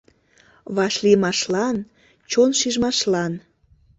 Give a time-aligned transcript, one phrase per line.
[0.75, 1.77] Вашлиймашлан,
[2.29, 3.33] чон шижмашлан